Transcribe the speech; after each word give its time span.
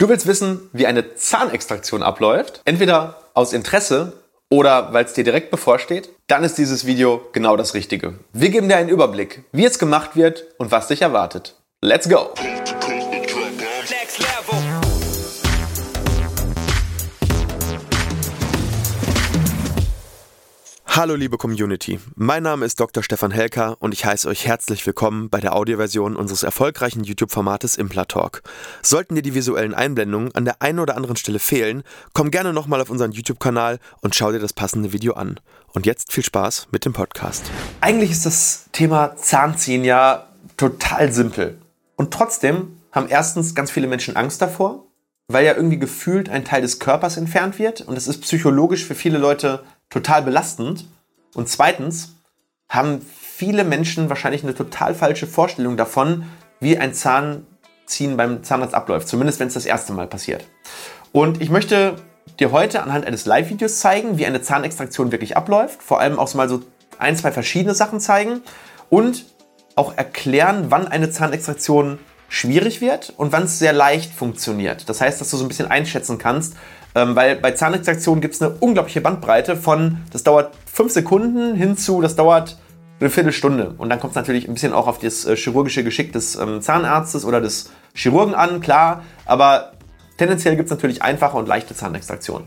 Du 0.00 0.08
willst 0.08 0.26
wissen, 0.26 0.70
wie 0.72 0.86
eine 0.86 1.14
Zahnextraktion 1.14 2.02
abläuft? 2.02 2.62
Entweder 2.64 3.16
aus 3.34 3.52
Interesse 3.52 4.14
oder 4.48 4.94
weil 4.94 5.04
es 5.04 5.12
dir 5.12 5.24
direkt 5.24 5.50
bevorsteht? 5.50 6.08
Dann 6.26 6.42
ist 6.42 6.56
dieses 6.56 6.86
Video 6.86 7.20
genau 7.32 7.54
das 7.58 7.74
Richtige. 7.74 8.14
Wir 8.32 8.48
geben 8.48 8.70
dir 8.70 8.78
einen 8.78 8.88
Überblick, 8.88 9.44
wie 9.52 9.66
es 9.66 9.78
gemacht 9.78 10.16
wird 10.16 10.46
und 10.56 10.70
was 10.70 10.88
dich 10.88 11.02
erwartet. 11.02 11.54
Let's 11.82 12.08
go! 12.08 12.30
Hallo 20.92 21.14
liebe 21.14 21.38
Community, 21.38 22.00
mein 22.16 22.42
Name 22.42 22.66
ist 22.66 22.80
Dr. 22.80 23.04
Stefan 23.04 23.30
Helker 23.30 23.76
und 23.78 23.94
ich 23.94 24.04
heiße 24.04 24.26
euch 24.28 24.44
herzlich 24.44 24.84
willkommen 24.84 25.30
bei 25.30 25.38
der 25.38 25.54
Audioversion 25.54 26.16
unseres 26.16 26.42
erfolgreichen 26.42 27.04
YouTube-Formates 27.04 27.76
Implatalk. 27.76 28.42
Sollten 28.82 29.14
dir 29.14 29.22
die 29.22 29.36
visuellen 29.36 29.72
Einblendungen 29.72 30.34
an 30.34 30.44
der 30.44 30.60
einen 30.60 30.80
oder 30.80 30.96
anderen 30.96 31.14
Stelle 31.14 31.38
fehlen, 31.38 31.84
komm 32.12 32.32
gerne 32.32 32.52
nochmal 32.52 32.80
auf 32.80 32.90
unseren 32.90 33.12
YouTube-Kanal 33.12 33.78
und 34.00 34.16
schau 34.16 34.32
dir 34.32 34.40
das 34.40 34.52
passende 34.52 34.92
Video 34.92 35.12
an. 35.12 35.38
Und 35.74 35.86
jetzt 35.86 36.12
viel 36.12 36.24
Spaß 36.24 36.66
mit 36.72 36.84
dem 36.84 36.92
Podcast. 36.92 37.44
Eigentlich 37.80 38.10
ist 38.10 38.26
das 38.26 38.64
Thema 38.72 39.14
Zahnziehen 39.14 39.84
ja 39.84 40.26
total 40.56 41.12
simpel. 41.12 41.60
Und 41.94 42.12
trotzdem 42.12 42.80
haben 42.90 43.06
erstens 43.08 43.54
ganz 43.54 43.70
viele 43.70 43.86
Menschen 43.86 44.16
Angst 44.16 44.42
davor, 44.42 44.86
weil 45.28 45.46
ja 45.46 45.54
irgendwie 45.54 45.78
gefühlt 45.78 46.28
ein 46.28 46.44
Teil 46.44 46.62
des 46.62 46.80
Körpers 46.80 47.16
entfernt 47.16 47.60
wird 47.60 47.80
und 47.82 47.96
es 47.96 48.08
ist 48.08 48.22
psychologisch 48.22 48.84
für 48.84 48.96
viele 48.96 49.18
Leute 49.18 49.62
total 49.90 50.22
belastend. 50.22 50.86
Und 51.34 51.48
zweitens 51.48 52.16
haben 52.68 53.04
viele 53.20 53.64
Menschen 53.64 54.08
wahrscheinlich 54.08 54.42
eine 54.42 54.54
total 54.54 54.94
falsche 54.94 55.26
Vorstellung 55.26 55.76
davon, 55.76 56.24
wie 56.60 56.78
ein 56.78 56.94
Zahnziehen 56.94 58.16
beim 58.16 58.42
Zahnarzt 58.42 58.74
abläuft. 58.74 59.08
Zumindest 59.08 59.40
wenn 59.40 59.48
es 59.48 59.54
das 59.54 59.66
erste 59.66 59.92
Mal 59.92 60.06
passiert. 60.06 60.46
Und 61.12 61.40
ich 61.42 61.50
möchte 61.50 61.96
dir 62.38 62.52
heute 62.52 62.82
anhand 62.82 63.04
eines 63.04 63.26
Live-Videos 63.26 63.80
zeigen, 63.80 64.18
wie 64.18 64.26
eine 64.26 64.40
Zahnextraktion 64.40 65.12
wirklich 65.12 65.36
abläuft. 65.36 65.82
Vor 65.82 66.00
allem 66.00 66.18
auch 66.18 66.32
mal 66.34 66.48
so 66.48 66.62
ein, 66.98 67.16
zwei 67.16 67.32
verschiedene 67.32 67.74
Sachen 67.74 68.00
zeigen 68.00 68.42
und 68.88 69.24
auch 69.74 69.96
erklären, 69.96 70.66
wann 70.68 70.86
eine 70.88 71.10
Zahnextraktion 71.10 71.98
schwierig 72.30 72.80
wird 72.80 73.12
und 73.16 73.32
wann 73.32 73.42
es 73.42 73.58
sehr 73.58 73.74
leicht 73.74 74.14
funktioniert. 74.14 74.88
Das 74.88 75.02
heißt, 75.02 75.20
dass 75.20 75.30
du 75.30 75.36
so 75.36 75.44
ein 75.44 75.48
bisschen 75.48 75.70
einschätzen 75.70 76.16
kannst, 76.16 76.54
ähm, 76.94 77.14
weil 77.16 77.36
bei 77.36 77.50
Zahnextraktionen 77.50 78.22
gibt 78.22 78.34
es 78.34 78.40
eine 78.40 78.52
unglaubliche 78.60 79.00
Bandbreite 79.00 79.56
von, 79.56 79.98
das 80.12 80.22
dauert 80.22 80.52
fünf 80.64 80.92
Sekunden 80.92 81.54
hin 81.56 81.76
zu, 81.76 82.00
das 82.00 82.16
dauert 82.16 82.56
eine 83.00 83.10
Viertelstunde. 83.10 83.74
Und 83.76 83.90
dann 83.90 83.98
kommt 83.98 84.12
es 84.12 84.16
natürlich 84.16 84.46
ein 84.46 84.54
bisschen 84.54 84.72
auch 84.72 84.86
auf 84.86 85.00
das 85.00 85.24
äh, 85.24 85.36
chirurgische 85.36 85.82
Geschick 85.82 86.12
des 86.12 86.36
ähm, 86.36 86.62
Zahnarztes 86.62 87.24
oder 87.24 87.40
des 87.40 87.70
Chirurgen 87.94 88.34
an, 88.34 88.60
klar. 88.60 89.02
Aber 89.26 89.72
tendenziell 90.16 90.54
gibt 90.54 90.66
es 90.66 90.70
natürlich 90.70 91.02
einfache 91.02 91.36
und 91.36 91.48
leichte 91.48 91.74
Zahnextraktionen. 91.74 92.46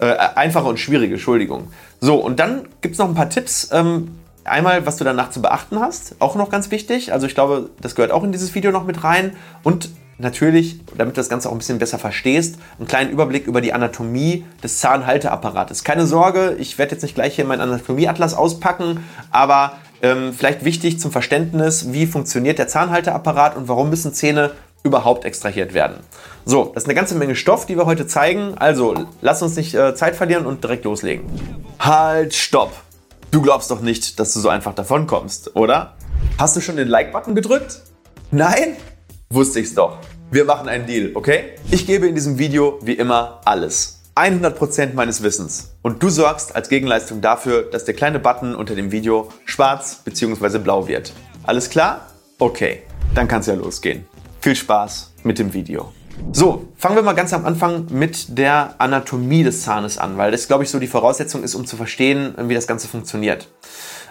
Äh, 0.00 0.06
äh, 0.08 0.16
einfache 0.34 0.64
und 0.64 0.80
schwierige, 0.80 1.14
Entschuldigung. 1.14 1.68
So, 2.00 2.16
und 2.16 2.40
dann 2.40 2.68
gibt 2.80 2.94
es 2.94 2.98
noch 2.98 3.08
ein 3.08 3.14
paar 3.14 3.30
Tipps. 3.30 3.68
Ähm, 3.72 4.18
einmal, 4.44 4.86
was 4.86 4.96
du 4.96 5.04
danach 5.04 5.30
zu 5.30 5.42
beachten 5.42 5.80
hast, 5.80 6.16
auch 6.18 6.36
noch 6.36 6.50
ganz 6.50 6.70
wichtig. 6.70 7.12
Also 7.12 7.26
ich 7.26 7.34
glaube, 7.34 7.70
das 7.80 7.94
gehört 7.94 8.12
auch 8.12 8.24
in 8.24 8.32
dieses 8.32 8.54
Video 8.54 8.70
noch 8.70 8.84
mit 8.84 9.04
rein. 9.04 9.36
Und 9.62 9.90
natürlich, 10.18 10.80
damit 10.96 11.16
du 11.16 11.20
das 11.20 11.28
Ganze 11.28 11.48
auch 11.48 11.52
ein 11.52 11.58
bisschen 11.58 11.78
besser 11.78 11.98
verstehst, 11.98 12.56
einen 12.78 12.88
kleinen 12.88 13.10
Überblick 13.10 13.46
über 13.46 13.60
die 13.60 13.72
Anatomie 13.72 14.44
des 14.62 14.78
Zahnhalteapparates. 14.78 15.84
Keine 15.84 16.06
Sorge, 16.06 16.56
ich 16.58 16.78
werde 16.78 16.92
jetzt 16.92 17.02
nicht 17.02 17.14
gleich 17.14 17.36
hier 17.36 17.44
meinen 17.44 17.60
Anatomieatlas 17.60 18.34
auspacken, 18.34 19.04
aber 19.30 19.72
ähm, 20.02 20.32
vielleicht 20.32 20.64
wichtig 20.64 21.00
zum 21.00 21.10
Verständnis, 21.10 21.92
wie 21.92 22.06
funktioniert 22.06 22.58
der 22.58 22.68
Zahnhalteapparat 22.68 23.56
und 23.56 23.68
warum 23.68 23.90
müssen 23.90 24.12
Zähne 24.12 24.52
überhaupt 24.82 25.24
extrahiert 25.24 25.72
werden. 25.72 25.96
So, 26.44 26.70
das 26.74 26.82
ist 26.82 26.88
eine 26.88 26.94
ganze 26.94 27.14
Menge 27.14 27.34
Stoff, 27.34 27.64
die 27.64 27.76
wir 27.76 27.86
heute 27.86 28.06
zeigen. 28.06 28.52
Also, 28.58 29.06
lass 29.22 29.40
uns 29.40 29.56
nicht 29.56 29.74
äh, 29.74 29.94
Zeit 29.94 30.14
verlieren 30.14 30.44
und 30.44 30.62
direkt 30.62 30.84
loslegen. 30.84 31.24
Halt, 31.78 32.34
stopp! 32.34 32.72
Du 33.34 33.42
glaubst 33.42 33.68
doch 33.72 33.80
nicht, 33.80 34.20
dass 34.20 34.32
du 34.32 34.38
so 34.38 34.48
einfach 34.48 34.76
davon 34.76 35.08
kommst, 35.08 35.56
oder? 35.56 35.96
Hast 36.38 36.54
du 36.54 36.60
schon 36.60 36.76
den 36.76 36.86
Like-Button 36.86 37.34
gedrückt? 37.34 37.80
Nein? 38.30 38.76
Wusste 39.28 39.58
ich's 39.58 39.74
doch. 39.74 39.98
Wir 40.30 40.44
machen 40.44 40.68
einen 40.68 40.86
Deal, 40.86 41.10
okay? 41.14 41.56
Ich 41.72 41.84
gebe 41.84 42.06
in 42.06 42.14
diesem 42.14 42.38
Video 42.38 42.78
wie 42.82 42.92
immer 42.92 43.40
alles. 43.44 44.02
100% 44.14 44.94
meines 44.94 45.24
Wissens. 45.24 45.72
Und 45.82 46.00
du 46.00 46.10
sorgst 46.10 46.54
als 46.54 46.68
Gegenleistung 46.68 47.22
dafür, 47.22 47.64
dass 47.64 47.84
der 47.84 47.94
kleine 47.94 48.20
Button 48.20 48.54
unter 48.54 48.76
dem 48.76 48.92
Video 48.92 49.30
schwarz 49.46 49.96
bzw. 50.04 50.60
blau 50.60 50.86
wird. 50.86 51.12
Alles 51.42 51.68
klar? 51.68 52.06
Okay, 52.38 52.82
dann 53.16 53.26
kann's 53.26 53.48
ja 53.48 53.54
losgehen. 53.54 54.06
Viel 54.42 54.54
Spaß 54.54 55.12
mit 55.24 55.40
dem 55.40 55.52
Video. 55.52 55.92
So, 56.32 56.68
fangen 56.76 56.96
wir 56.96 57.02
mal 57.02 57.14
ganz 57.14 57.32
am 57.32 57.44
Anfang 57.44 57.86
mit 57.90 58.38
der 58.38 58.74
Anatomie 58.78 59.42
des 59.42 59.62
Zahnes 59.62 59.98
an, 59.98 60.16
weil 60.16 60.30
das, 60.30 60.48
glaube 60.48 60.64
ich, 60.64 60.70
so 60.70 60.78
die 60.78 60.86
Voraussetzung 60.86 61.42
ist, 61.42 61.54
um 61.54 61.66
zu 61.66 61.76
verstehen, 61.76 62.34
wie 62.38 62.54
das 62.54 62.66
Ganze 62.66 62.88
funktioniert. 62.88 63.48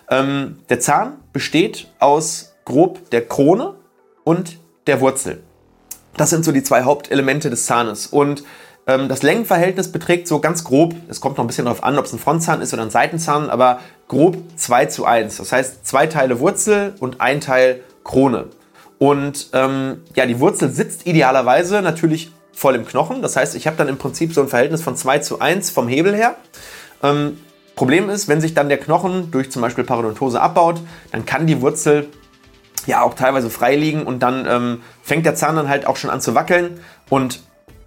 Ähm, 0.10 0.60
der 0.70 0.80
Zahn 0.80 1.14
besteht 1.32 1.88
aus 2.00 2.54
grob 2.66 3.10
der 3.10 3.28
Krone 3.28 3.76
und 4.24 4.58
der 4.88 5.02
Wurzel. 5.02 5.44
Das 6.18 6.30
sind 6.30 6.46
so 6.46 6.52
die 6.52 6.64
zwei 6.64 6.84
Hauptelemente 6.84 7.50
des 7.50 7.66
Zahnes. 7.66 8.08
Und 8.08 8.44
ähm, 8.86 9.08
das 9.08 9.24
Längenverhältnis 9.24 9.92
beträgt 9.92 10.28
so 10.28 10.40
ganz 10.40 10.64
grob, 10.64 10.96
es 11.08 11.22
kommt 11.22 11.38
noch 11.38 11.44
ein 11.44 11.48
bisschen 11.48 11.66
darauf 11.66 11.84
an, 11.84 11.98
ob 11.98 12.06
es 12.06 12.14
ein 12.14 12.20
Frontzahn 12.20 12.62
ist 12.62 12.74
oder 12.74 12.84
ein 12.84 12.90
Seitenzahn, 12.90 13.50
aber 13.50 13.80
grob 14.08 14.38
2 14.56 14.86
zu 14.88 15.06
1. 15.06 15.38
Das 15.38 15.52
heißt, 15.52 15.86
zwei 15.88 16.08
Teile 16.08 16.40
Wurzel 16.40 16.96
und 17.00 17.22
ein 17.22 17.42
Teil 17.42 17.82
Krone. 18.04 18.48
Und 19.00 19.50
ähm, 19.54 20.02
ja, 20.16 20.26
die 20.26 20.40
Wurzel 20.40 20.72
sitzt 20.72 21.06
idealerweise 21.06 21.82
natürlich 21.82 22.32
voll 22.54 22.76
im 22.76 22.86
Knochen. 22.86 23.22
Das 23.22 23.36
heißt, 23.36 23.56
ich 23.56 23.68
habe 23.68 23.78
dann 23.78 23.88
im 23.88 23.98
Prinzip 23.98 24.34
so 24.34 24.42
ein 24.42 24.48
Verhältnis 24.48 24.82
von 24.82 24.96
2 24.96 25.20
zu 25.20 25.40
1 25.40 25.70
vom 25.72 25.88
Hebel 25.88 26.16
her. 26.16 26.36
Ähm, 27.02 27.38
Problem 27.76 28.10
ist, 28.10 28.28
wenn 28.28 28.40
sich 28.40 28.54
dann 28.54 28.70
der 28.70 28.78
Knochen 28.78 29.32
durch 29.32 29.52
zum 29.52 29.62
Beispiel 29.62 29.84
Parodontose 29.84 30.40
abbaut, 30.40 30.80
dann 31.12 31.26
kann 31.26 31.48
die 31.48 31.62
Wurzel 31.62 32.08
ja 32.86 33.02
auch 33.02 33.16
teilweise 33.16 33.50
frei 33.50 33.76
liegen 33.76 34.04
und 34.04 34.20
dann 34.20 34.46
ähm, 34.48 34.82
fängt 35.02 35.26
der 35.26 35.36
Zahn 35.36 35.56
dann 35.56 35.70
halt 35.70 35.88
auch 35.88 35.98
schon 35.98 36.10
an 36.10 36.22
zu 36.22 36.36
wackeln 36.36 36.80
und 37.10 37.42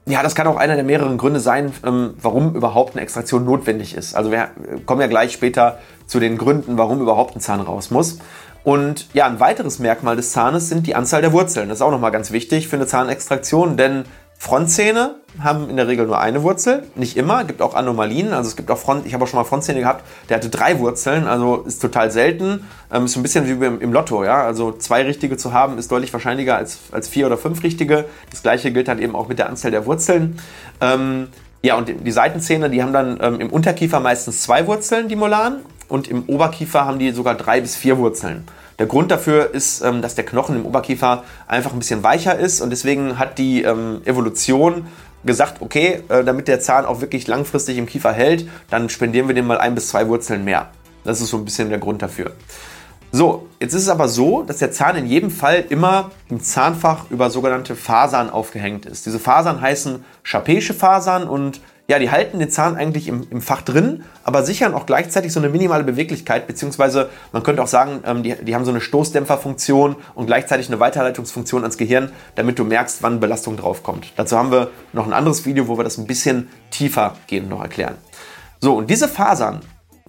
ja, 0.08 0.22
das 0.22 0.34
kann 0.34 0.46
auch 0.46 0.56
einer 0.56 0.76
der 0.76 0.84
mehreren 0.84 1.18
Gründe 1.18 1.40
sein, 1.40 1.72
ähm, 1.84 2.14
warum 2.20 2.54
überhaupt 2.54 2.94
eine 2.94 3.02
Extraktion 3.02 3.44
notwendig 3.44 3.94
ist. 3.94 4.14
Also 4.14 4.30
wir 4.30 4.50
kommen 4.86 5.00
ja 5.00 5.08
gleich 5.08 5.32
später 5.32 5.78
zu 6.06 6.20
den 6.20 6.38
Gründen, 6.38 6.78
warum 6.78 7.00
überhaupt 7.00 7.34
ein 7.34 7.40
Zahn 7.40 7.60
raus 7.60 7.90
muss. 7.90 8.18
Und 8.62 9.08
ja, 9.14 9.26
ein 9.26 9.40
weiteres 9.40 9.78
Merkmal 9.78 10.16
des 10.16 10.32
Zahnes 10.32 10.68
sind 10.68 10.86
die 10.86 10.94
Anzahl 10.94 11.22
der 11.22 11.32
Wurzeln. 11.32 11.68
Das 11.68 11.78
ist 11.78 11.82
auch 11.82 11.90
nochmal 11.90 12.12
ganz 12.12 12.30
wichtig 12.30 12.68
für 12.68 12.76
eine 12.76 12.86
Zahnextraktion, 12.86 13.76
denn 13.76 14.04
Frontzähne 14.38 15.16
haben 15.42 15.68
in 15.68 15.76
der 15.76 15.88
Regel 15.88 16.06
nur 16.06 16.18
eine 16.18 16.42
Wurzel, 16.42 16.84
nicht 16.94 17.16
immer, 17.16 17.44
gibt 17.44 17.62
auch 17.62 17.74
Anomalien. 17.74 18.32
Also 18.32 18.48
es 18.48 18.56
gibt 18.56 18.70
auch 18.70 18.78
Front, 18.78 19.06
ich 19.06 19.14
habe 19.14 19.24
auch 19.24 19.28
schon 19.28 19.38
mal 19.38 19.44
Frontzähne 19.44 19.80
gehabt, 19.80 20.04
der 20.28 20.36
hatte 20.36 20.48
drei 20.48 20.78
Wurzeln, 20.78 21.26
also 21.26 21.62
ist 21.66 21.80
total 21.80 22.10
selten. 22.10 22.66
Ähm, 22.92 23.06
ist 23.06 23.12
so 23.12 23.20
ein 23.20 23.22
bisschen 23.22 23.46
wie 23.46 23.64
im, 23.64 23.80
im, 23.80 23.92
Lotto, 23.92 24.24
ja. 24.24 24.44
Also 24.44 24.72
zwei 24.72 25.02
richtige 25.02 25.36
zu 25.36 25.52
haben 25.52 25.78
ist 25.78 25.90
deutlich 25.90 26.12
wahrscheinlicher 26.12 26.56
als, 26.56 26.78
als 26.92 27.08
vier 27.08 27.26
oder 27.26 27.38
fünf 27.38 27.62
richtige. 27.62 28.04
Das 28.30 28.42
gleiche 28.42 28.72
gilt 28.72 28.88
dann 28.88 28.98
eben 28.98 29.14
auch 29.14 29.28
mit 29.28 29.38
der 29.38 29.48
Anzahl 29.48 29.70
der 29.70 29.84
Wurzeln. 29.86 30.38
Ähm, 30.80 31.28
ja, 31.62 31.76
und 31.76 31.88
die 31.88 32.12
Seitenzähne, 32.12 32.70
die 32.70 32.82
haben 32.82 32.92
dann 32.92 33.18
ähm, 33.20 33.40
im 33.40 33.50
Unterkiefer 33.50 34.00
meistens 34.00 34.42
zwei 34.42 34.66
Wurzeln, 34.66 35.08
die 35.08 35.16
Molaren, 35.16 35.62
und 35.88 36.08
im 36.08 36.24
Oberkiefer 36.26 36.84
haben 36.84 36.98
die 36.98 37.10
sogar 37.12 37.34
drei 37.34 37.60
bis 37.60 37.76
vier 37.76 37.98
Wurzeln. 37.98 38.44
Der 38.78 38.86
Grund 38.86 39.10
dafür 39.10 39.54
ist, 39.54 39.82
ähm, 39.82 40.02
dass 40.02 40.14
der 40.14 40.24
Knochen 40.24 40.56
im 40.56 40.66
Oberkiefer 40.66 41.24
einfach 41.46 41.72
ein 41.72 41.78
bisschen 41.78 42.02
weicher 42.02 42.38
ist 42.38 42.60
und 42.60 42.70
deswegen 42.70 43.18
hat 43.18 43.38
die 43.38 43.62
ähm, 43.62 44.02
Evolution 44.04 44.86
gesagt, 45.24 45.60
okay, 45.60 46.02
äh, 46.08 46.24
damit 46.24 46.48
der 46.48 46.60
Zahn 46.60 46.84
auch 46.84 47.00
wirklich 47.00 47.26
langfristig 47.26 47.78
im 47.78 47.86
Kiefer 47.86 48.12
hält, 48.12 48.48
dann 48.70 48.88
spendieren 48.88 49.28
wir 49.28 49.34
dem 49.34 49.46
mal 49.46 49.58
ein 49.58 49.74
bis 49.74 49.88
zwei 49.88 50.08
Wurzeln 50.08 50.44
mehr. 50.44 50.68
Das 51.04 51.20
ist 51.20 51.30
so 51.30 51.36
ein 51.36 51.44
bisschen 51.44 51.68
der 51.68 51.78
Grund 51.78 52.02
dafür. 52.02 52.32
So, 53.12 53.46
jetzt 53.60 53.72
ist 53.72 53.82
es 53.82 53.88
aber 53.88 54.08
so, 54.08 54.42
dass 54.42 54.58
der 54.58 54.72
Zahn 54.72 54.96
in 54.96 55.06
jedem 55.06 55.30
Fall 55.30 55.64
immer 55.68 56.10
im 56.28 56.42
Zahnfach 56.42 57.10
über 57.10 57.30
sogenannte 57.30 57.76
Fasern 57.76 58.28
aufgehängt 58.30 58.84
ist. 58.84 59.06
Diese 59.06 59.18
Fasern 59.18 59.60
heißen 59.60 60.04
Chapeische 60.22 60.74
Fasern 60.74 61.26
und 61.26 61.60
ja, 61.88 61.98
die 61.98 62.10
halten 62.10 62.38
den 62.38 62.50
Zahn 62.50 62.76
eigentlich 62.76 63.06
im, 63.06 63.26
im, 63.30 63.40
Fach 63.40 63.62
drin, 63.62 64.02
aber 64.24 64.42
sichern 64.42 64.74
auch 64.74 64.86
gleichzeitig 64.86 65.32
so 65.32 65.38
eine 65.38 65.48
minimale 65.48 65.84
Beweglichkeit, 65.84 66.46
beziehungsweise 66.46 67.10
man 67.32 67.42
könnte 67.44 67.62
auch 67.62 67.68
sagen, 67.68 68.00
ähm, 68.04 68.22
die, 68.22 68.34
die 68.34 68.54
haben 68.54 68.64
so 68.64 68.72
eine 68.72 68.80
Stoßdämpferfunktion 68.80 69.96
und 70.14 70.26
gleichzeitig 70.26 70.68
eine 70.68 70.80
Weiterleitungsfunktion 70.80 71.62
ans 71.62 71.78
Gehirn, 71.78 72.10
damit 72.34 72.58
du 72.58 72.64
merkst, 72.64 73.02
wann 73.02 73.20
Belastung 73.20 73.56
draufkommt. 73.56 74.12
Dazu 74.16 74.36
haben 74.36 74.50
wir 74.50 74.70
noch 74.92 75.06
ein 75.06 75.12
anderes 75.12 75.46
Video, 75.46 75.68
wo 75.68 75.78
wir 75.78 75.84
das 75.84 75.98
ein 75.98 76.06
bisschen 76.06 76.48
tiefer 76.70 77.16
gehen 77.28 77.48
noch 77.48 77.62
erklären. 77.62 77.94
So, 78.60 78.74
und 78.74 78.90
diese 78.90 79.06
Fasern, 79.06 79.60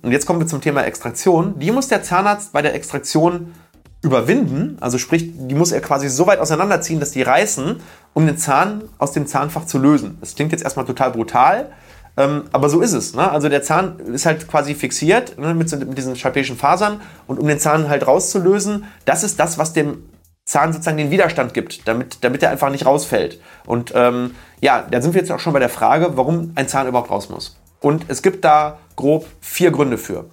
und 0.02 0.12
jetzt 0.12 0.26
kommen 0.26 0.40
wir 0.40 0.48
zum 0.48 0.62
Thema 0.62 0.84
Extraktion, 0.84 1.60
die 1.60 1.72
muss 1.72 1.88
der 1.90 2.02
Zahnarzt 2.02 2.54
bei 2.54 2.62
der 2.62 2.74
Extraktion 2.74 3.54
überwinden, 4.02 4.78
also 4.80 4.98
sprich, 4.98 5.32
die 5.36 5.56
muss 5.56 5.72
er 5.72 5.82
quasi 5.82 6.08
so 6.10 6.28
weit 6.28 6.40
auseinanderziehen, 6.40 7.00
dass 7.00 7.12
die 7.12 7.24
reißen, 7.24 7.78
um 8.14 8.26
den 8.26 8.38
Zahn 8.38 8.84
aus 8.98 9.12
dem 9.12 9.28
Zahnfach 9.28 9.66
zu 9.66 9.80
lösen. 9.80 10.18
Das 10.20 10.36
klingt 10.36 10.52
jetzt 10.52 10.64
erstmal 10.64 10.86
total 10.86 11.12
brutal, 11.12 11.72
ähm, 12.16 12.44
aber 12.52 12.70
so 12.70 12.82
ist 12.82 12.94
es. 12.94 13.14
Ne? 13.14 13.30
Also 13.30 13.50
der 13.50 13.64
Zahn 13.64 14.00
ist 14.00 14.26
halt 14.26 14.48
quasi 14.48 14.76
fixiert 14.76 15.38
ne, 15.38 15.54
mit, 15.54 15.72
mit, 15.72 15.98
diesen 15.98 16.16
schalpischen 16.16 16.58
Fasern 16.58 17.02
und 17.28 17.40
um 17.40 17.48
den 17.48 17.60
Zahn 17.60 17.90
halt 17.90 18.06
rauszulösen, 18.06 18.86
das 19.06 19.24
ist 19.24 19.40
das, 19.40 19.58
was 19.58 19.74
dem 19.74 20.04
Zahn 20.46 20.72
sozusagen 20.72 20.98
den 20.98 21.12
Widerstand 21.12 21.54
gibt, 21.54 21.88
damit, 21.88 22.24
damit 22.24 22.42
er 22.42 22.52
einfach 22.52 22.70
nicht 22.70 22.86
rausfällt. 22.86 23.40
Und 23.66 23.92
ähm, 23.96 24.32
ja, 24.62 24.86
da 24.90 25.02
sind 25.02 25.14
wir 25.14 25.22
jetzt 25.22 25.32
auch 25.32 25.40
schon 25.40 25.54
bei 25.54 25.60
der 25.60 25.70
Frage, 25.70 26.12
warum 26.16 26.54
ein 26.56 26.68
Zahn 26.68 26.88
überhaupt 26.88 27.12
raus 27.12 27.30
muss. 27.30 27.58
Und 27.82 28.06
es 28.08 28.22
gibt 28.22 28.46
da 28.46 28.80
grob 28.96 29.28
vier 29.42 29.72
Gründe 29.72 29.98
für. 29.98 30.26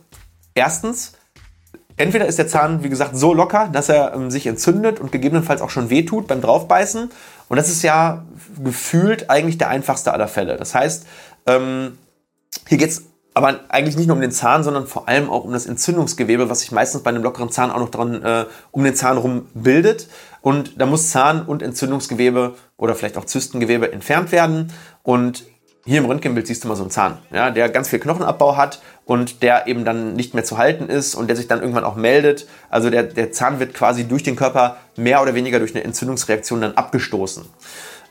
Erstens, 0.55 1.15
entweder 1.97 2.27
ist 2.27 2.39
der 2.39 2.49
Zahn, 2.49 2.83
wie 2.83 2.89
gesagt, 2.89 3.17
so 3.17 3.35
locker, 3.35 3.69
dass 3.73 3.89
er 3.89 4.15
ähm, 4.15 4.31
sich 4.31 4.47
entzündet 4.47 5.01
und 5.01 5.13
gegebenenfalls 5.13 5.63
auch 5.63 5.71
schon 5.71 5.91
wehtut 5.91 6.27
beim 6.27 6.41
Draufbeißen. 6.41 7.11
Und 7.49 7.57
das 7.57 7.69
ist 7.69 7.83
ja 7.83 8.25
gefühlt 8.63 9.31
eigentlich 9.31 9.59
der 9.59 9.69
einfachste 9.69 10.13
aller 10.13 10.29
Fälle. 10.29 10.57
Das 10.57 10.75
heißt, 10.75 11.07
ähm, 11.47 11.99
hier 12.69 12.79
geht 12.79 12.91
es 12.91 13.05
aber 13.35 13.61
eigentlich 13.69 13.97
nicht 13.97 14.07
nur 14.07 14.15
um 14.15 14.23
den 14.23 14.31
Zahn, 14.31 14.63
sondern 14.63 14.87
vor 14.87 15.09
allem 15.09 15.29
auch 15.29 15.43
um 15.45 15.53
das 15.53 15.67
Entzündungsgewebe, 15.67 16.49
was 16.49 16.61
sich 16.61 16.71
meistens 16.71 17.03
bei 17.03 17.11
einem 17.11 17.25
lockeren 17.25 17.51
Zahn 17.51 17.73
auch 17.73 17.81
noch 17.81 17.91
dran 17.91 18.23
äh, 18.23 18.47
um 18.71 18.85
den 18.85 18.95
Zahn 18.95 19.19
rum 19.19 19.49
bildet. 19.55 20.09
Und 20.41 20.81
da 20.81 20.87
muss 20.87 21.11
Zahn- 21.11 21.45
und 21.45 21.61
Entzündungsgewebe 21.61 22.55
oder 22.77 22.95
vielleicht 22.95 23.19
auch 23.19 23.25
Zystengewebe 23.25 23.93
entfernt 23.93 24.31
werden. 24.31 24.73
Und 25.03 25.45
hier 25.87 25.99
im 25.99 26.07
Röntgenbild 26.07 26.47
siehst 26.47 26.65
du 26.65 26.69
mal 26.69 26.77
so 26.77 26.83
einen 26.83 26.91
Zahn, 26.91 27.19
ja, 27.33 27.51
der 27.51 27.69
ganz 27.69 27.89
viel 27.89 27.99
Knochenabbau 27.99 28.57
hat 28.57 28.81
und 29.05 29.43
der 29.43 29.67
eben 29.67 29.85
dann 29.85 30.15
nicht 30.15 30.33
mehr 30.33 30.45
zu 30.45 30.57
halten 30.57 30.89
ist 30.89 31.15
und 31.15 31.29
der 31.29 31.37
sich 31.37 31.47
dann 31.47 31.61
irgendwann 31.61 31.85
auch 31.85 31.97
meldet. 31.97 32.47
Also 32.71 32.89
der, 32.89 33.03
der 33.03 33.33
Zahn 33.33 33.61
wird 33.61 33.75
quasi 33.75 34.05
durch 34.05 34.23
den 34.23 34.37
Körper 34.37 34.79
mehr 34.97 35.21
oder 35.21 35.35
weniger 35.35 35.59
durch 35.59 35.75
eine 35.75 35.85
Entzündungsreaktion 35.85 36.63
dann 36.63 36.73
abgestoßen. 36.73 37.45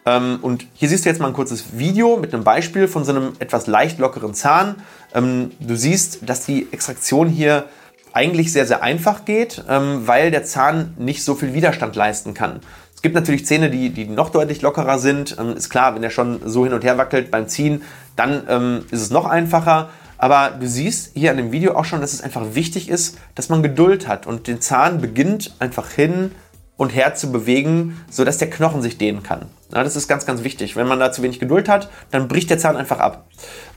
Ähm, 0.06 0.40
und 0.42 0.68
hier 0.74 0.90
siehst 0.90 1.06
du 1.06 1.10
jetzt 1.10 1.20
mal 1.20 1.28
ein 1.28 1.34
kurzes 1.34 1.78
Video 1.78 2.18
mit 2.18 2.34
einem 2.34 2.44
Beispiel 2.44 2.88
von 2.88 3.06
so 3.06 3.12
einem 3.12 3.34
etwas 3.40 3.68
leicht 3.68 4.00
lockeren 4.00 4.34
Zahn. 4.34 4.76
Ähm, 5.16 5.52
du 5.60 5.76
siehst, 5.76 6.30
dass 6.30 6.46
die 6.46 6.68
Extraktion 6.72 7.28
hier 7.28 7.66
eigentlich 8.14 8.54
sehr, 8.54 8.66
sehr 8.66 8.84
einfach 8.84 9.26
geht, 9.26 9.64
ähm, 9.68 10.08
weil 10.08 10.32
der 10.32 10.44
Zahn 10.44 10.94
nicht 10.98 11.24
so 11.24 11.36
viel 11.36 11.54
Widerstand 11.54 11.96
leisten 11.96 12.34
kann. 12.34 12.62
Es 12.96 13.02
gibt 13.02 13.16
natürlich 13.16 13.46
Zähne, 13.46 13.70
die, 13.70 13.90
die 13.90 14.06
noch 14.06 14.30
deutlich 14.30 14.62
lockerer 14.62 15.00
sind. 15.00 15.36
Ähm, 15.40 15.58
ist 15.58 15.70
klar, 15.70 15.96
wenn 15.96 16.04
er 16.04 16.10
schon 16.10 16.40
so 16.46 16.64
hin 16.64 16.74
und 16.74 16.84
her 16.84 16.98
wackelt 16.98 17.32
beim 17.32 17.48
Ziehen, 17.48 17.82
dann 18.16 18.44
ähm, 18.48 18.86
ist 18.92 19.02
es 19.02 19.10
noch 19.10 19.26
einfacher. 19.26 19.90
Aber 20.18 20.52
du 20.52 20.68
siehst 20.68 21.12
hier 21.16 21.32
an 21.32 21.38
dem 21.38 21.52
Video 21.52 21.76
auch 21.76 21.84
schon, 21.84 22.00
dass 22.00 22.14
es 22.14 22.22
einfach 22.22 22.54
wichtig 22.54 22.88
ist, 22.88 23.18
dass 23.36 23.50
man 23.50 23.62
Geduld 23.62 24.08
hat 24.08 24.26
und 24.26 24.48
den 24.48 24.62
Zahn 24.62 25.02
beginnt 25.02 25.54
einfach 25.60 25.90
hin 25.90 26.32
und 26.78 26.92
her 26.96 27.16
zu 27.16 27.32
bewegen, 27.32 28.00
sodass 28.10 28.38
der 28.38 28.50
Knochen 28.50 28.82
sich 28.82 28.98
dehnen 28.98 29.24
kann. 29.24 29.48
Ja, 29.74 29.84
das 29.84 29.96
ist 29.96 30.08
ganz, 30.08 30.26
ganz 30.26 30.44
wichtig. 30.44 30.76
Wenn 30.76 30.88
man 30.88 31.00
da 31.00 31.12
zu 31.12 31.24
wenig 31.24 31.40
Geduld 31.40 31.68
hat, 31.68 31.90
dann 32.12 32.28
bricht 32.28 32.50
der 32.50 32.58
Zahn 32.58 32.78
einfach 32.78 33.00
ab. 33.00 33.28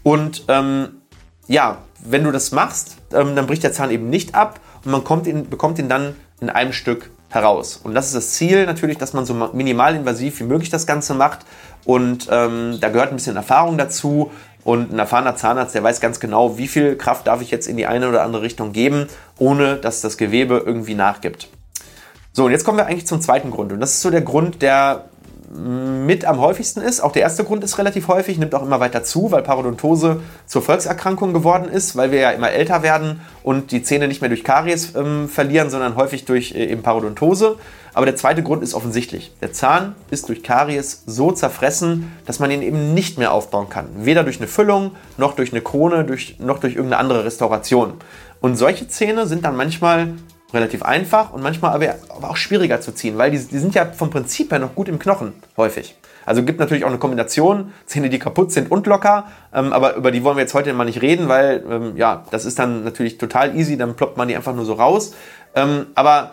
Und 0.02 0.44
ähm, 0.48 1.00
ja, 1.48 1.78
wenn 1.98 2.24
du 2.24 2.32
das 2.32 2.52
machst, 2.52 2.96
ähm, 3.12 3.36
dann 3.36 3.46
bricht 3.46 3.62
der 3.62 3.72
Zahn 3.72 3.90
eben 3.90 4.10
nicht 4.10 4.34
ab 4.34 4.60
und 4.84 4.90
man 4.90 5.04
kommt 5.04 5.26
ihn, 5.26 5.48
bekommt 5.48 5.78
ihn 5.78 5.88
dann 5.88 6.14
in 6.40 6.50
einem 6.50 6.72
Stück 6.72 7.10
heraus. 7.28 7.80
Und 7.82 7.94
das 7.94 8.06
ist 8.06 8.14
das 8.14 8.32
Ziel 8.32 8.66
natürlich, 8.66 8.98
dass 8.98 9.12
man 9.12 9.26
so 9.26 9.34
minimalinvasiv 9.34 10.40
wie 10.40 10.44
möglich 10.44 10.70
das 10.70 10.86
Ganze 10.86 11.14
macht. 11.14 11.40
Und 11.84 12.28
ähm, 12.30 12.78
da 12.80 12.88
gehört 12.88 13.10
ein 13.10 13.16
bisschen 13.16 13.36
Erfahrung 13.36 13.78
dazu. 13.78 14.30
Und 14.64 14.92
ein 14.92 14.98
erfahrener 14.98 15.36
Zahnarzt, 15.36 15.76
der 15.76 15.84
weiß 15.84 16.00
ganz 16.00 16.18
genau, 16.18 16.58
wie 16.58 16.66
viel 16.66 16.96
Kraft 16.96 17.28
darf 17.28 17.40
ich 17.40 17.52
jetzt 17.52 17.68
in 17.68 17.76
die 17.76 17.86
eine 17.86 18.08
oder 18.08 18.24
andere 18.24 18.42
Richtung 18.42 18.72
geben, 18.72 19.06
ohne 19.38 19.76
dass 19.76 20.00
das 20.00 20.16
Gewebe 20.16 20.60
irgendwie 20.64 20.94
nachgibt. 20.94 21.48
So, 22.32 22.46
und 22.46 22.50
jetzt 22.50 22.64
kommen 22.64 22.76
wir 22.76 22.86
eigentlich 22.86 23.06
zum 23.06 23.20
zweiten 23.20 23.52
Grund. 23.52 23.72
Und 23.72 23.78
das 23.78 23.92
ist 23.92 24.02
so 24.02 24.10
der 24.10 24.22
Grund, 24.22 24.62
der 24.62 25.04
mit 25.56 26.24
am 26.24 26.40
häufigsten 26.40 26.80
ist. 26.80 27.00
Auch 27.00 27.12
der 27.12 27.22
erste 27.22 27.44
Grund 27.44 27.64
ist 27.64 27.78
relativ 27.78 28.08
häufig, 28.08 28.38
nimmt 28.38 28.54
auch 28.54 28.62
immer 28.62 28.80
weiter 28.80 29.02
zu, 29.04 29.30
weil 29.32 29.42
Parodontose 29.42 30.20
zur 30.46 30.62
Volkserkrankung 30.62 31.32
geworden 31.32 31.68
ist, 31.68 31.96
weil 31.96 32.10
wir 32.10 32.20
ja 32.20 32.30
immer 32.30 32.50
älter 32.50 32.82
werden 32.82 33.20
und 33.42 33.70
die 33.72 33.82
Zähne 33.82 34.08
nicht 34.08 34.20
mehr 34.20 34.28
durch 34.28 34.44
Karies 34.44 34.94
ähm, 34.94 35.28
verlieren, 35.28 35.70
sondern 35.70 35.96
häufig 35.96 36.24
durch 36.24 36.54
äh, 36.54 36.66
eben 36.66 36.82
Parodontose. 36.82 37.56
Aber 37.94 38.04
der 38.04 38.16
zweite 38.16 38.42
Grund 38.42 38.62
ist 38.62 38.74
offensichtlich. 38.74 39.32
Der 39.40 39.52
Zahn 39.52 39.94
ist 40.10 40.28
durch 40.28 40.42
Karies 40.42 41.02
so 41.06 41.32
zerfressen, 41.32 42.12
dass 42.26 42.38
man 42.38 42.50
ihn 42.50 42.60
eben 42.60 42.92
nicht 42.92 43.16
mehr 43.16 43.32
aufbauen 43.32 43.70
kann. 43.70 43.88
Weder 43.96 44.22
durch 44.22 44.36
eine 44.36 44.48
Füllung, 44.48 44.90
noch 45.16 45.34
durch 45.34 45.52
eine 45.52 45.62
Krone, 45.62 46.04
durch, 46.04 46.36
noch 46.38 46.58
durch 46.58 46.74
irgendeine 46.74 47.00
andere 47.00 47.24
Restauration. 47.24 47.94
Und 48.42 48.56
solche 48.56 48.86
Zähne 48.86 49.26
sind 49.26 49.46
dann 49.46 49.56
manchmal 49.56 50.08
relativ 50.56 50.82
einfach 50.82 51.32
und 51.32 51.42
manchmal 51.42 51.74
aber, 51.74 52.28
auch 52.28 52.36
schwieriger 52.36 52.80
zu 52.80 52.92
ziehen, 52.92 53.18
weil 53.18 53.30
die, 53.30 53.38
die, 53.38 53.58
sind 53.58 53.74
ja 53.74 53.86
vom 53.86 54.10
Prinzip 54.10 54.50
her 54.50 54.58
noch 54.58 54.74
gut 54.74 54.88
im 54.88 54.98
Knochen, 54.98 55.34
häufig. 55.56 55.96
Also 56.24 56.42
gibt 56.42 56.58
natürlich 56.58 56.84
auch 56.84 56.88
eine 56.88 56.98
Kombination, 56.98 57.72
Zähne, 57.86 58.10
die 58.10 58.18
kaputt 58.18 58.50
sind 58.50 58.70
und 58.70 58.86
locker, 58.86 59.28
ähm, 59.54 59.72
aber 59.72 59.94
über 59.94 60.10
die 60.10 60.24
wollen 60.24 60.36
wir 60.36 60.42
jetzt 60.42 60.54
heute 60.54 60.72
mal 60.72 60.84
nicht 60.84 61.02
reden, 61.02 61.28
weil 61.28 61.64
ähm, 61.70 61.96
ja, 61.96 62.24
das 62.30 62.44
ist 62.44 62.58
dann 62.58 62.82
natürlich 62.82 63.18
total 63.18 63.56
easy, 63.56 63.76
dann 63.76 63.94
ploppt 63.94 64.16
man 64.16 64.26
die 64.26 64.34
einfach 64.34 64.54
nur 64.54 64.64
so 64.64 64.74
raus. 64.74 65.14
Ähm, 65.54 65.86
aber 65.94 66.32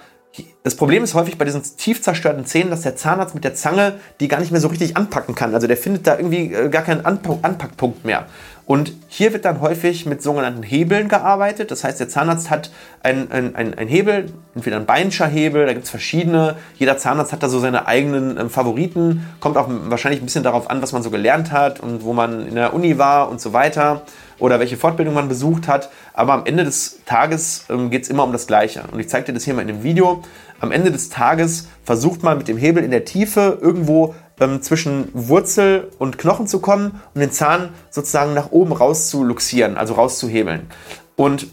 das 0.63 0.75
Problem 0.75 1.03
ist 1.03 1.13
häufig 1.13 1.37
bei 1.37 1.45
diesen 1.45 1.61
tief 1.77 2.01
zerstörten 2.01 2.45
Zähnen, 2.45 2.71
dass 2.71 2.81
der 2.81 2.95
Zahnarzt 2.95 3.35
mit 3.35 3.43
der 3.43 3.53
Zange 3.53 3.99
die 4.19 4.27
gar 4.27 4.39
nicht 4.39 4.51
mehr 4.51 4.61
so 4.61 4.67
richtig 4.67 4.97
anpacken 4.97 5.35
kann. 5.35 5.53
Also 5.53 5.67
der 5.67 5.77
findet 5.77 6.07
da 6.07 6.17
irgendwie 6.17 6.53
äh, 6.53 6.69
gar 6.69 6.81
keinen 6.81 7.05
Anpackpunkt 7.05 8.03
mehr. 8.03 8.25
Und 8.65 8.94
hier 9.10 9.33
wird 9.33 9.44
dann 9.45 9.60
häufig 9.60 10.06
mit 10.06 10.24
sogenannten 10.24 10.63
Hebeln 10.63 11.10
gearbeitet. 11.10 11.69
Das 11.69 11.83
heißt, 11.83 12.00
der 12.00 12.07
Zahnarzt 12.07 12.50
hat 12.50 12.71
einen 13.01 13.31
ein, 13.31 13.77
ein 13.77 13.88
Hebel, 13.88 14.31
entweder 14.56 14.77
ein 14.77 14.86
Beinscher 14.86 15.27
Hebel, 15.27 15.65
da 15.65 15.74
gibt 15.74 15.86
es 15.86 15.89
verschiedene. 15.89 16.56
Jeder 16.77 16.98
Zahnarzt 16.98 17.33
hat 17.33 17.44
da 17.44 17.50
so 17.50 17.60
seine 17.60 17.88
eigenen 17.88 18.38
ähm, 18.38 18.50
Favoriten. 18.50 19.27
Kommt 19.42 19.57
auch 19.57 19.68
wahrscheinlich 19.69 20.21
ein 20.21 20.25
bisschen 20.25 20.44
darauf 20.44 20.69
an, 20.69 20.81
was 20.81 20.94
man 20.94 21.04
so 21.04 21.10
gelernt 21.10 21.51
hat 21.51 21.81
und 21.81 22.04
wo 22.04 22.13
man 22.13 22.48
in 22.48 22.56
der 22.56 22.74
Uni 22.74 22.98
war 22.98 23.30
und 23.30 23.42
so 23.42 23.51
weiter. 23.51 24.04
Oder 24.39 24.59
welche 24.59 24.77
Fortbildung 24.77 25.13
man 25.13 25.27
besucht 25.27 25.68
hat. 25.68 25.89
Aber 26.13 26.33
am 26.33 26.45
Ende 26.45 26.63
des 26.63 27.01
Tages 27.06 27.65
ähm, 27.69 27.89
geht 27.89 28.03
es 28.03 28.09
immer 28.09 28.24
um 28.24 28.31
das 28.31 28.47
Gleiche. 28.47 28.83
Und 28.91 29.00
ich 29.00 29.09
zeige 29.09 29.27
dir 29.27 29.33
das 29.33 29.44
hier 29.44 29.53
mal 29.53 29.62
in 29.62 29.68
dem 29.68 29.83
Video. 29.83 30.24
Am 30.59 30.71
Ende 30.71 30.91
des 30.91 31.09
Tages 31.09 31.68
versucht 31.83 32.24
man 32.24 32.38
mit 32.38 32.47
dem 32.47 32.57
Hebel 32.57 32.83
in 32.83 32.91
der 32.91 33.06
Tiefe 33.06 33.57
irgendwo 33.62 34.15
ähm, 34.39 34.62
zwischen 34.62 35.09
Wurzel 35.13 35.91
und 36.00 36.18
Knochen 36.18 36.47
zu 36.47 36.59
kommen 36.59 37.01
und 37.13 37.21
den 37.21 37.31
Zahn 37.31 37.69
sozusagen 37.89 38.33
nach 38.33 38.51
oben 38.51 38.71
raus 38.71 39.09
zu 39.09 39.24
luxieren, 39.24 39.77
also 39.77 39.94
rauszuhebeln. 39.95 40.68
Und 41.15 41.47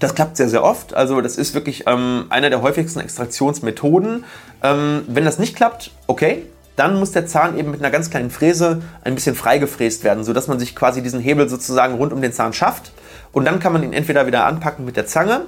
das 0.00 0.14
klappt 0.14 0.36
sehr, 0.36 0.48
sehr 0.48 0.62
oft. 0.62 0.94
Also 0.94 1.20
das 1.20 1.38
ist 1.38 1.54
wirklich 1.54 1.84
ähm, 1.86 2.26
einer 2.28 2.50
der 2.50 2.62
häufigsten 2.62 3.00
Extraktionsmethoden. 3.00 4.24
Ähm, 4.62 5.02
wenn 5.08 5.24
das 5.24 5.38
nicht 5.38 5.56
klappt, 5.56 5.92
okay, 6.06 6.44
dann 6.76 6.98
muss 6.98 7.12
der 7.12 7.26
Zahn 7.26 7.58
eben 7.58 7.70
mit 7.70 7.80
einer 7.80 7.90
ganz 7.90 8.10
kleinen 8.10 8.30
Fräse 8.30 8.82
ein 9.02 9.14
bisschen 9.14 9.34
freigefräst 9.34 10.04
werden, 10.04 10.24
sodass 10.24 10.46
man 10.46 10.58
sich 10.58 10.76
quasi 10.76 11.02
diesen 11.02 11.20
Hebel 11.20 11.48
sozusagen 11.48 11.94
rund 11.94 12.12
um 12.12 12.20
den 12.20 12.32
Zahn 12.32 12.52
schafft. 12.52 12.92
Und 13.32 13.46
dann 13.46 13.58
kann 13.58 13.72
man 13.72 13.82
ihn 13.82 13.92
entweder 13.92 14.26
wieder 14.26 14.44
anpacken 14.44 14.84
mit 14.84 14.96
der 14.96 15.06
Zange 15.06 15.42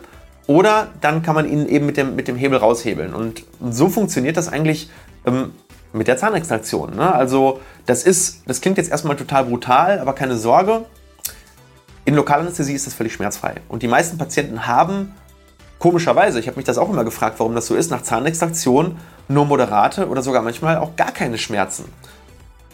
oder 0.47 0.89
dann 1.03 1.23
kann 1.23 1.35
man 1.35 1.47
ihn 1.47 1.69
eben 1.69 1.87
mit 1.87 1.99
dem, 1.99 2.17
mit 2.17 2.27
dem 2.27 2.37
Hebel 2.37 2.59
raushebeln. 2.59 3.15
Und 3.15 3.45
so 3.71 3.89
funktioniert 3.91 4.39
das 4.39 4.49
eigentlich 4.49 4.91
ähm, 5.27 5.53
mit 5.93 6.09
der 6.09 6.17
Zahnextraktion. 6.17 6.97
Ne? 6.97 7.15
Also 7.15 7.61
das 7.85 8.05
ist, 8.05 8.43
das 8.47 8.61
klingt 8.61 8.79
jetzt 8.79 8.91
erstmal 8.91 9.17
total 9.17 9.45
brutal, 9.45 9.99
aber 9.99 10.15
keine 10.15 10.37
Sorge. 10.37 10.87
In 12.07 12.15
Lokalanästhesie 12.15 12.73
ist 12.73 12.87
das 12.87 12.95
völlig 12.95 13.13
schmerzfrei. 13.13 13.57
Und 13.69 13.83
die 13.83 13.89
meisten 13.89 14.17
Patienten 14.17 14.67
haben 14.67 15.15
komischerweise, 15.79 16.41
ich 16.41 16.47
habe 16.47 16.57
mich 16.57 16.67
das 16.67 16.79
auch 16.79 16.91
immer 16.91 17.05
gefragt, 17.05 17.39
warum 17.39 17.55
das 17.55 17.67
so 17.67 17.75
ist, 17.75 17.91
nach 17.91 18.03
Zahnextraktion 18.03 18.97
nur 19.29 19.45
moderate 19.45 20.09
oder 20.09 20.23
sogar 20.23 20.43
manchmal 20.43 20.79
auch 20.79 20.97
gar 20.97 21.13
keine 21.13 21.39
Schmerzen. 21.39 21.85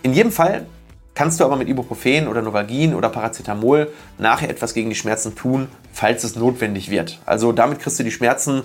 In 0.03 0.13
jedem 0.13 0.33
Fall 0.33 0.67
kannst 1.15 1.41
du 1.41 1.45
aber 1.45 1.57
mit 1.57 1.69
Ibuprofen 1.69 2.29
oder 2.29 2.43
Novalgin 2.43 2.95
oder 2.95 3.09
Paracetamol 3.09 3.93
nachher 4.19 4.51
etwas 4.51 4.75
gegen 4.75 4.91
die 4.91 4.97
Schmerzen 4.97 5.35
tun, 5.35 5.69
falls 5.93 6.25
es 6.25 6.37
notwendig 6.37 6.91
wird. 6.91 7.21
Also 7.25 7.53
damit 7.53 7.81
kriegst 7.81 7.99
du 7.99 8.05
die 8.05 8.11
Schmerzen 8.11 8.63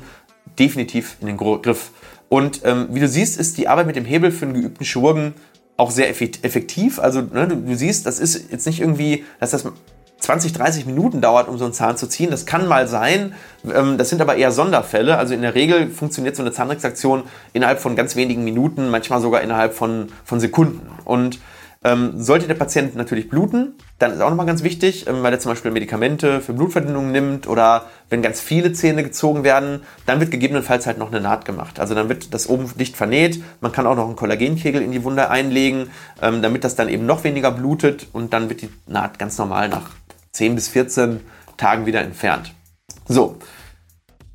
definitiv 0.57 1.17
in 1.21 1.27
den 1.27 1.37
Griff. 1.37 1.91
Und 2.27 2.61
ähm, 2.63 2.87
wie 2.91 2.99
du 2.99 3.07
siehst, 3.07 3.39
ist 3.39 3.57
die 3.57 3.67
Arbeit 3.67 3.87
mit 3.87 3.95
dem 3.95 4.05
Hebel 4.05 4.31
für 4.31 4.45
einen 4.45 4.55
geübten 4.55 4.83
Chirurgen 4.83 5.33
auch 5.77 5.91
sehr 5.91 6.09
effektiv. 6.09 6.99
Also 6.99 7.21
ne, 7.21 7.47
du, 7.47 7.55
du, 7.55 7.75
siehst, 7.75 8.05
das 8.05 8.19
ist 8.19 8.51
jetzt 8.51 8.67
nicht 8.67 8.81
irgendwie, 8.81 9.23
dass 9.39 9.51
das 9.51 9.65
20, 10.29 10.53
30 10.53 10.85
Minuten 10.85 11.21
dauert, 11.21 11.47
um 11.47 11.57
so 11.57 11.63
einen 11.63 11.73
Zahn 11.73 11.97
zu 11.97 12.05
ziehen. 12.05 12.29
Das 12.29 12.45
kann 12.45 12.67
mal 12.67 12.87
sein. 12.87 13.33
Ähm, 13.65 13.97
das 13.97 14.09
sind 14.09 14.21
aber 14.21 14.35
eher 14.35 14.51
Sonderfälle. 14.51 15.17
Also 15.17 15.33
in 15.33 15.41
der 15.41 15.55
Regel 15.55 15.89
funktioniert 15.89 16.35
so 16.35 16.43
eine 16.43 16.51
Zahnextraktion 16.51 17.23
innerhalb 17.51 17.79
von 17.79 17.95
ganz 17.95 18.15
wenigen 18.15 18.43
Minuten, 18.43 18.91
manchmal 18.91 19.21
sogar 19.21 19.41
innerhalb 19.41 19.73
von, 19.73 20.09
von 20.23 20.39
Sekunden. 20.39 20.87
Und 21.03 21.39
ähm, 21.83 22.21
sollte 22.21 22.45
der 22.45 22.53
Patient 22.53 22.95
natürlich 22.95 23.27
bluten, 23.27 23.73
dann 23.97 24.11
ist 24.11 24.21
auch 24.21 24.29
nochmal 24.29 24.45
ganz 24.45 24.61
wichtig, 24.61 25.07
ähm, 25.07 25.23
weil 25.23 25.33
er 25.33 25.39
zum 25.39 25.51
Beispiel 25.51 25.71
Medikamente 25.71 26.41
für 26.41 26.53
Blutverdünnung 26.53 27.11
nimmt 27.11 27.47
oder 27.47 27.85
wenn 28.09 28.21
ganz 28.21 28.39
viele 28.39 28.71
Zähne 28.73 29.01
gezogen 29.01 29.43
werden, 29.43 29.81
dann 30.05 30.19
wird 30.19 30.29
gegebenenfalls 30.29 30.85
halt 30.85 30.99
noch 30.99 31.07
eine 31.07 31.21
Naht 31.21 31.45
gemacht. 31.45 31.79
Also 31.79 31.95
dann 31.95 32.07
wird 32.07 32.35
das 32.35 32.47
oben 32.49 32.69
dicht 32.77 32.97
vernäht. 32.97 33.41
Man 33.61 33.71
kann 33.71 33.87
auch 33.87 33.95
noch 33.95 34.05
einen 34.05 34.15
Kollagenkegel 34.15 34.81
in 34.81 34.91
die 34.91 35.03
Wunde 35.03 35.31
einlegen, 35.31 35.89
ähm, 36.21 36.43
damit 36.43 36.65
das 36.65 36.75
dann 36.75 36.87
eben 36.87 37.07
noch 37.07 37.23
weniger 37.23 37.49
blutet 37.49 38.07
und 38.13 38.31
dann 38.31 38.49
wird 38.49 38.61
die 38.61 38.69
Naht 38.85 39.17
ganz 39.17 39.39
normal 39.39 39.69
nach 39.69 39.89
10 40.31 40.55
bis 40.55 40.67
14 40.69 41.21
Tagen 41.57 41.85
wieder 41.85 42.01
entfernt. 42.01 42.53
So, 43.07 43.37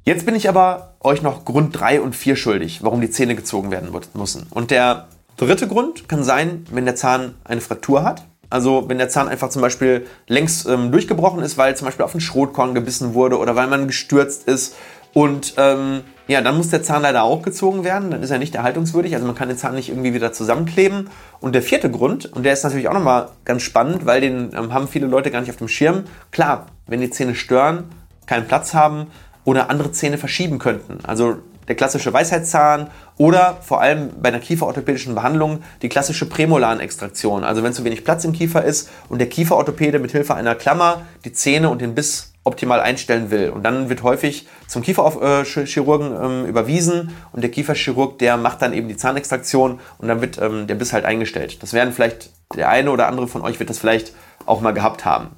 jetzt 0.05 0.27
bin 0.27 0.35
ich 0.35 0.49
aber 0.49 0.95
euch 1.01 1.23
noch 1.23 1.45
Grund 1.45 1.79
3 1.79 2.01
und 2.01 2.17
4 2.17 2.37
schuldig, 2.37 2.83
warum 2.83 3.01
die 3.01 3.11
Zähne 3.11 3.37
gezogen 3.37 3.71
werden 3.71 3.91
müssen. 4.15 4.47
Und 4.51 4.71
der 4.71 5.09
Dritte 5.37 5.67
Grund 5.67 6.09
kann 6.09 6.23
sein, 6.23 6.65
wenn 6.71 6.85
der 6.85 6.95
Zahn 6.95 7.35
eine 7.45 7.61
Fraktur 7.61 8.05
hat. 8.05 8.25
Also 8.51 8.89
wenn 8.89 8.99
der 8.99 9.09
Zahn 9.09 9.29
einfach 9.29 9.49
zum 9.49 9.63
Beispiel 9.63 10.07
längs 10.29 10.65
ähm, 10.65 10.93
durchgebrochen 10.93 11.43
ist, 11.43 11.59
weil 11.59 11.77
zum 11.77 11.87
Beispiel 11.87 12.05
auf 12.05 12.15
ein 12.15 12.21
Schrotkorn 12.21 12.75
gebissen 12.75 13.15
wurde 13.15 13.39
oder 13.39 13.57
weil 13.57 13.67
man 13.67 13.89
gestürzt 13.89 14.47
ist 14.47 14.77
und 15.13 15.55
ähm, 15.57 16.03
ja, 16.27 16.41
dann 16.41 16.57
muss 16.57 16.71
der 16.71 16.83
Zahn 16.83 17.03
leider 17.03 17.23
auch 17.23 17.43
gezogen 17.43 17.85
werden, 17.85 18.11
dann 18.11 18.23
ist 18.23 18.31
er 18.31 18.39
nicht 18.39 18.55
erhaltungswürdig, 18.55 19.15
also 19.15 19.27
man 19.27 19.35
kann 19.35 19.49
den 19.49 19.59
Zahn 19.59 19.75
nicht 19.75 19.91
irgendwie 19.91 20.15
wieder 20.15 20.33
zusammenkleben. 20.33 21.11
Und 21.41 21.55
der 21.55 21.63
vierte 21.63 21.91
Grund, 21.91 22.27
und 22.33 22.45
der 22.45 22.55
ist 22.55 22.65
natürlich 22.65 22.89
auch 22.89 22.95
nochmal 22.95 23.29
ganz 23.45 23.63
spannend, 23.63 24.07
weil 24.07 24.21
den 24.21 24.51
ähm, 24.57 24.73
haben 24.73 24.89
viele 24.89 25.07
Leute 25.07 25.31
gar 25.31 25.41
nicht 25.41 25.51
auf 25.51 25.57
dem 25.57 25.69
Schirm. 25.69 26.05
Klar, 26.31 26.67
wenn 26.87 27.01
die 27.01 27.11
Zähne 27.11 27.35
stören, 27.35 27.85
keinen 28.27 28.47
Platz 28.47 28.73
haben 28.73 29.09
oder 29.45 29.69
andere 29.69 29.93
Zähne 29.93 30.17
verschieben 30.17 30.59
könnten. 30.59 30.99
Also 31.05 31.37
der 31.69 31.77
klassische 31.77 32.13
Weisheitszahn 32.13 32.89
oder 33.17 33.59
vor 33.63 33.81
allem 33.81 34.11
bei 34.21 34.29
einer 34.29 34.41
kieferorthopädischen 34.41 35.15
Behandlung 35.15 35.63
die 35.83 35.89
klassische 35.89 36.27
Prämolarenextraktion. 36.27 37.45
Also 37.45 37.63
wenn 37.63 37.73
zu 37.73 37.85
wenig 37.85 38.05
Platz 38.05 38.25
im 38.25 38.33
Kiefer 38.33 38.65
ist 38.65 38.91
und 39.09 39.19
der 39.19 39.29
Kieferorthopäde 39.29 39.99
mit 39.99 40.13
Hilfe 40.13 40.35
einer 40.35 40.55
Klammer 40.55 41.03
die 41.25 41.33
Zähne 41.33 41.71
und 41.71 41.81
den 41.81 41.95
Biss 41.95 42.34
optimal 42.45 42.81
einstellen 42.81 43.31
will. 43.31 43.51
Und 43.51 43.63
dann 43.63 43.89
wird 43.89 44.03
häufig 44.03 44.47
zum 44.69 44.83
Kieferchirurgen 44.83 46.15
ähm, 46.23 46.47
überwiesen 46.47 47.17
und 47.33 47.43
der 47.43 47.51
Kieferchirurg, 47.51 48.19
der 48.19 48.37
macht 48.37 48.63
dann 48.63 48.73
eben 48.73 48.87
die 48.89 48.97
Zahnextraktion 48.97 49.81
und 49.99 50.09
dann 50.09 50.21
wird 50.21 50.39
ähm, 50.39 50.67
der 50.67 50.75
Biss 50.75 50.93
halt 50.93 51.07
eingestellt. 51.07 51.63
Das 51.63 51.73
werden 51.73 51.93
vielleicht, 51.93 52.31
der 52.55 52.69
eine 52.69 52.91
oder 52.91 53.09
andere 53.09 53.27
von 53.27 53.43
euch 53.43 53.59
wird 53.59 53.71
das 53.71 53.79
vielleicht 53.79 54.13
auch 54.47 54.61
mal 54.61 54.73
gehabt 54.73 55.05
haben. 55.07 55.29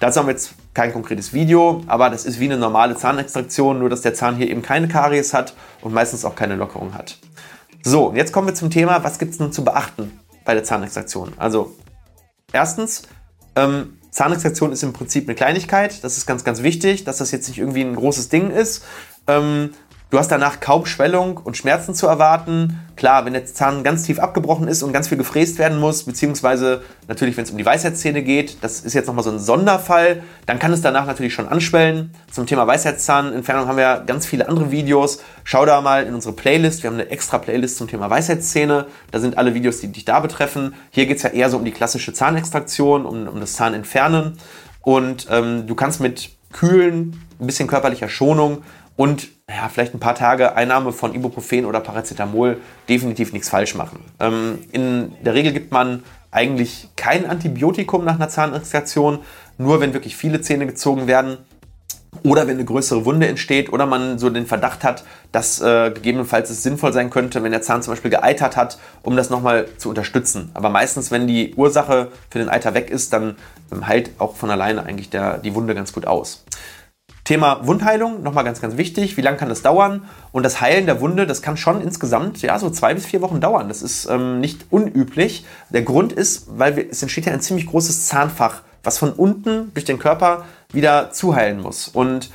Dazu 0.00 0.18
haben 0.18 0.26
wir 0.26 0.32
jetzt 0.32 0.54
kein 0.74 0.92
konkretes 0.92 1.32
Video, 1.32 1.82
aber 1.86 2.10
das 2.10 2.26
ist 2.26 2.40
wie 2.40 2.46
eine 2.46 2.58
normale 2.58 2.96
Zahnextraktion, 2.96 3.78
nur 3.78 3.88
dass 3.88 4.02
der 4.02 4.14
Zahn 4.14 4.36
hier 4.36 4.50
eben 4.50 4.62
keine 4.62 4.88
Karies 4.88 5.32
hat 5.32 5.54
und 5.80 5.94
meistens 5.94 6.24
auch 6.24 6.34
keine 6.34 6.56
Lockerung 6.56 6.94
hat. 6.94 7.18
So, 7.82 8.12
jetzt 8.14 8.32
kommen 8.32 8.48
wir 8.48 8.54
zum 8.54 8.70
Thema, 8.70 9.04
was 9.04 9.18
gibt 9.18 9.32
es 9.32 9.38
nun 9.38 9.52
zu 9.52 9.64
beachten 9.64 10.18
bei 10.44 10.54
der 10.54 10.64
Zahnextraktion? 10.64 11.32
Also, 11.36 11.76
erstens, 12.52 13.02
ähm, 13.54 13.98
Zahnextraktion 14.16 14.72
ist 14.72 14.82
im 14.82 14.94
Prinzip 14.94 15.28
eine 15.28 15.34
Kleinigkeit, 15.34 16.02
das 16.02 16.16
ist 16.16 16.24
ganz, 16.24 16.42
ganz 16.42 16.62
wichtig, 16.62 17.04
dass 17.04 17.18
das 17.18 17.32
jetzt 17.32 17.48
nicht 17.48 17.58
irgendwie 17.58 17.82
ein 17.82 17.94
großes 17.94 18.30
Ding 18.30 18.50
ist. 18.50 18.82
Ähm, 19.28 19.74
Du 20.08 20.20
hast 20.20 20.28
danach 20.28 20.60
kaum 20.60 20.86
Schwellung 20.86 21.36
und 21.36 21.56
Schmerzen 21.56 21.92
zu 21.92 22.06
erwarten. 22.06 22.78
Klar, 22.94 23.24
wenn 23.24 23.32
der 23.32 23.44
Zahn 23.44 23.82
ganz 23.82 24.04
tief 24.04 24.20
abgebrochen 24.20 24.68
ist 24.68 24.84
und 24.84 24.92
ganz 24.92 25.08
viel 25.08 25.18
gefräst 25.18 25.58
werden 25.58 25.80
muss, 25.80 26.04
beziehungsweise 26.04 26.82
natürlich, 27.08 27.36
wenn 27.36 27.42
es 27.42 27.50
um 27.50 27.58
die 27.58 27.66
Weisheitszähne 27.66 28.22
geht, 28.22 28.58
das 28.60 28.82
ist 28.82 28.94
jetzt 28.94 29.08
nochmal 29.08 29.24
so 29.24 29.30
ein 29.30 29.40
Sonderfall, 29.40 30.22
dann 30.46 30.60
kann 30.60 30.72
es 30.72 30.80
danach 30.80 31.06
natürlich 31.06 31.34
schon 31.34 31.48
anschwellen. 31.48 32.14
Zum 32.30 32.46
Thema 32.46 32.68
Weisheitszahnentfernung 32.68 33.66
haben 33.66 33.78
wir 33.78 34.04
ganz 34.06 34.26
viele 34.26 34.48
andere 34.48 34.70
Videos. 34.70 35.18
Schau 35.42 35.66
da 35.66 35.80
mal 35.80 36.04
in 36.04 36.14
unsere 36.14 36.36
Playlist. 36.36 36.84
Wir 36.84 36.90
haben 36.90 37.00
eine 37.00 37.10
extra 37.10 37.38
Playlist 37.38 37.76
zum 37.76 37.88
Thema 37.88 38.08
Weisheitszähne. 38.08 38.86
Da 39.10 39.18
sind 39.18 39.36
alle 39.38 39.54
Videos, 39.54 39.80
die 39.80 39.88
dich 39.88 40.04
da 40.04 40.20
betreffen. 40.20 40.74
Hier 40.90 41.06
geht 41.06 41.16
es 41.16 41.24
ja 41.24 41.30
eher 41.30 41.50
so 41.50 41.56
um 41.56 41.64
die 41.64 41.72
klassische 41.72 42.12
Zahnextraktion, 42.12 43.06
um, 43.06 43.26
um 43.26 43.40
das 43.40 43.54
Zahnentfernen. 43.54 44.38
Und 44.82 45.26
ähm, 45.30 45.66
du 45.66 45.74
kannst 45.74 46.00
mit 46.00 46.30
kühlen, 46.52 47.20
ein 47.40 47.46
bisschen 47.48 47.66
körperlicher 47.66 48.08
Schonung 48.08 48.62
und 48.94 49.35
ja, 49.56 49.68
vielleicht 49.68 49.94
ein 49.94 50.00
paar 50.00 50.14
Tage 50.14 50.54
Einnahme 50.54 50.92
von 50.92 51.14
Ibuprofen 51.14 51.64
oder 51.64 51.80
Paracetamol 51.80 52.58
definitiv 52.88 53.32
nichts 53.32 53.48
falsch 53.48 53.74
machen. 53.74 54.00
Ähm, 54.20 54.58
in 54.72 55.12
der 55.24 55.34
Regel 55.34 55.52
gibt 55.52 55.72
man 55.72 56.02
eigentlich 56.30 56.88
kein 56.96 57.26
Antibiotikum 57.26 58.04
nach 58.04 58.16
einer 58.16 58.28
Zahnextraktion, 58.28 59.20
nur 59.58 59.80
wenn 59.80 59.94
wirklich 59.94 60.16
viele 60.16 60.40
Zähne 60.40 60.66
gezogen 60.66 61.06
werden 61.06 61.38
oder 62.22 62.46
wenn 62.46 62.56
eine 62.56 62.64
größere 62.64 63.04
Wunde 63.04 63.28
entsteht 63.28 63.72
oder 63.72 63.86
man 63.86 64.18
so 64.18 64.30
den 64.30 64.46
Verdacht 64.46 64.84
hat, 64.84 65.04
dass 65.32 65.60
äh, 65.60 65.90
gegebenenfalls 65.90 66.50
es 66.50 66.62
sinnvoll 66.62 66.92
sein 66.92 67.10
könnte, 67.10 67.42
wenn 67.42 67.52
der 67.52 67.62
Zahn 67.62 67.82
zum 67.82 67.92
Beispiel 67.92 68.10
geeitert 68.10 68.56
hat, 68.56 68.78
um 69.02 69.16
das 69.16 69.30
nochmal 69.30 69.68
zu 69.78 69.88
unterstützen. 69.88 70.50
Aber 70.54 70.68
meistens, 70.70 71.10
wenn 71.10 71.26
die 71.26 71.54
Ursache 71.54 72.08
für 72.30 72.38
den 72.38 72.48
Eiter 72.48 72.74
weg 72.74 72.90
ist, 72.90 73.12
dann 73.12 73.36
ähm, 73.70 73.86
heilt 73.86 74.10
auch 74.18 74.34
von 74.34 74.50
alleine 74.50 74.84
eigentlich 74.84 75.10
der, 75.10 75.38
die 75.38 75.54
Wunde 75.54 75.74
ganz 75.74 75.92
gut 75.92 76.06
aus. 76.06 76.45
Thema 77.26 77.66
Wundheilung, 77.66 78.22
nochmal 78.22 78.44
ganz, 78.44 78.60
ganz 78.60 78.76
wichtig. 78.76 79.16
Wie 79.16 79.20
lange 79.20 79.36
kann 79.36 79.48
das 79.48 79.60
dauern? 79.60 80.04
Und 80.30 80.44
das 80.44 80.60
Heilen 80.60 80.86
der 80.86 81.00
Wunde, 81.00 81.26
das 81.26 81.42
kann 81.42 81.56
schon 81.56 81.82
insgesamt 81.82 82.40
ja 82.40 82.56
so 82.58 82.70
zwei 82.70 82.94
bis 82.94 83.04
vier 83.04 83.20
Wochen 83.20 83.40
dauern. 83.40 83.66
Das 83.68 83.82
ist 83.82 84.08
ähm, 84.08 84.40
nicht 84.40 84.66
unüblich. 84.70 85.44
Der 85.70 85.82
Grund 85.82 86.12
ist, 86.12 86.46
weil 86.56 86.76
wir, 86.76 86.88
es 86.88 87.02
entsteht 87.02 87.26
ja 87.26 87.32
ein 87.32 87.40
ziemlich 87.40 87.66
großes 87.66 88.06
Zahnfach, 88.06 88.62
was 88.84 88.98
von 88.98 89.12
unten 89.12 89.72
durch 89.74 89.84
den 89.84 89.98
Körper 89.98 90.44
wieder 90.72 91.10
zuheilen 91.10 91.60
muss. 91.60 91.88
Und 91.88 92.30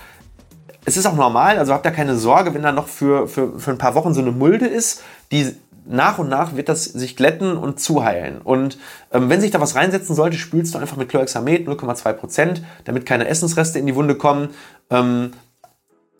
es 0.83 0.97
ist 0.97 1.05
auch 1.05 1.15
normal, 1.15 1.57
also 1.57 1.73
habt 1.73 1.85
da 1.85 1.91
keine 1.91 2.17
Sorge, 2.17 2.53
wenn 2.53 2.63
da 2.63 2.73
noch 2.73 2.89
für, 2.89 3.29
für, 3.29 3.57
für 3.59 3.71
ein 3.71 3.77
paar 3.77 3.95
Wochen 3.95 4.13
so 4.13 4.19
eine 4.19 4.31
Mulde 4.31 4.67
ist, 4.67 5.03
die 5.31 5.55
nach 5.85 6.19
und 6.19 6.29
nach 6.29 6.55
wird 6.55 6.69
das 6.69 6.85
sich 6.85 7.15
glätten 7.15 7.57
und 7.57 7.79
zuheilen. 7.79 8.39
Und 8.41 8.77
ähm, 9.11 9.29
wenn 9.29 9.41
sich 9.41 9.51
da 9.51 9.59
was 9.59 9.75
reinsetzen 9.75 10.15
sollte, 10.15 10.37
spülst 10.37 10.73
du 10.73 10.79
einfach 10.79 10.97
mit 10.97 11.09
Chlorhexamet 11.09 11.67
0,2%, 11.67 12.61
damit 12.85 13.05
keine 13.05 13.27
Essensreste 13.27 13.79
in 13.79 13.87
die 13.87 13.95
Wunde 13.95 14.15
kommen. 14.15 14.49
Ähm, 14.91 15.31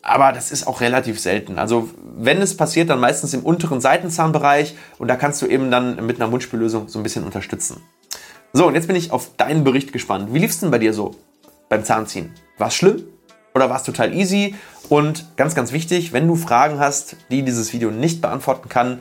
aber 0.01 0.31
das 0.31 0.51
ist 0.51 0.65
auch 0.65 0.81
relativ 0.81 1.19
selten. 1.19 1.59
Also 1.59 1.89
wenn 2.03 2.41
es 2.41 2.57
passiert, 2.57 2.89
dann 2.89 2.99
meistens 2.99 3.33
im 3.33 3.43
unteren 3.45 3.81
Seitenzahnbereich 3.81 4.75
und 4.97 5.07
da 5.07 5.15
kannst 5.15 5.41
du 5.41 5.45
eben 5.45 5.69
dann 5.69 6.03
mit 6.05 6.15
einer 6.15 6.29
Mundspüllösung 6.29 6.87
so 6.87 6.99
ein 6.99 7.03
bisschen 7.03 7.23
unterstützen. 7.23 7.83
So, 8.53 8.67
und 8.67 8.75
jetzt 8.75 8.87
bin 8.87 8.95
ich 8.95 9.11
auf 9.11 9.35
deinen 9.37 9.63
Bericht 9.63 9.93
gespannt. 9.93 10.33
Wie 10.33 10.39
lief 10.39 10.51
es 10.51 10.59
denn 10.59 10.71
bei 10.71 10.79
dir 10.79 10.93
so 10.93 11.15
beim 11.69 11.83
Zahnziehen? 11.83 12.33
War 12.57 12.67
es 12.69 12.73
schlimm 12.73 13.03
oder 13.53 13.69
war 13.69 13.77
es 13.77 13.83
total 13.83 14.13
easy? 14.13 14.55
Und 14.89 15.37
ganz, 15.37 15.55
ganz 15.55 15.71
wichtig, 15.71 16.11
wenn 16.11 16.27
du 16.27 16.35
Fragen 16.35 16.79
hast, 16.79 17.15
die 17.29 17.43
dieses 17.43 17.71
Video 17.71 17.91
nicht 17.91 18.21
beantworten 18.21 18.67
kann, 18.67 18.99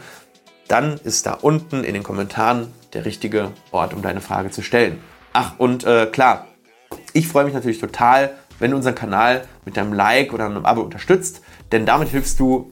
dann 0.68 1.00
ist 1.02 1.26
da 1.26 1.32
unten 1.32 1.82
in 1.82 1.94
den 1.94 2.04
Kommentaren 2.04 2.68
der 2.92 3.04
richtige 3.04 3.50
Ort, 3.72 3.92
um 3.92 4.02
deine 4.02 4.20
Frage 4.20 4.50
zu 4.50 4.62
stellen. 4.62 5.00
Ach, 5.32 5.54
und 5.58 5.82
äh, 5.84 6.06
klar, 6.06 6.46
ich 7.12 7.26
freue 7.26 7.44
mich 7.44 7.54
natürlich 7.54 7.80
total, 7.80 8.34
wenn 8.60 8.70
du 8.70 8.76
unseren 8.76 8.94
Kanal 8.94 9.44
mit 9.64 9.76
deinem 9.76 9.92
Like 9.92 10.32
oder 10.32 10.46
einem 10.46 10.64
Abo 10.64 10.82
unterstützt, 10.82 11.40
denn 11.72 11.86
damit 11.86 12.10
hilfst 12.10 12.38
du 12.38 12.70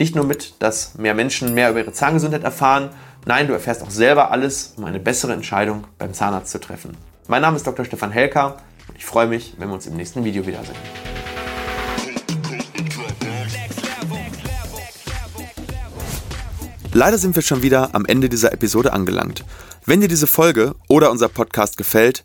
nicht 0.00 0.16
nur 0.16 0.24
mit, 0.24 0.54
dass 0.60 0.96
mehr 0.96 1.14
Menschen 1.14 1.54
mehr 1.54 1.70
über 1.70 1.80
ihre 1.80 1.92
Zahngesundheit 1.92 2.42
erfahren, 2.42 2.90
nein, 3.26 3.46
du 3.46 3.52
erfährst 3.52 3.82
auch 3.82 3.90
selber 3.90 4.30
alles, 4.30 4.74
um 4.76 4.84
eine 4.84 4.98
bessere 4.98 5.32
Entscheidung 5.32 5.84
beim 5.98 6.14
Zahnarzt 6.14 6.50
zu 6.50 6.60
treffen. 6.60 6.96
Mein 7.28 7.42
Name 7.42 7.56
ist 7.56 7.66
Dr. 7.66 7.84
Stefan 7.84 8.10
Helker 8.10 8.56
und 8.88 8.96
ich 8.96 9.04
freue 9.04 9.26
mich, 9.26 9.54
wenn 9.58 9.68
wir 9.68 9.74
uns 9.74 9.86
im 9.86 9.96
nächsten 9.96 10.24
Video 10.24 10.46
wiedersehen. 10.46 10.76
Leider 16.94 17.18
sind 17.18 17.36
wir 17.36 17.42
schon 17.42 17.62
wieder 17.62 17.94
am 17.94 18.06
Ende 18.06 18.28
dieser 18.28 18.52
Episode 18.52 18.92
angelangt. 18.92 19.44
Wenn 19.84 20.00
dir 20.00 20.08
diese 20.08 20.26
Folge 20.26 20.74
oder 20.88 21.10
unser 21.10 21.28
Podcast 21.28 21.76
gefällt, 21.76 22.24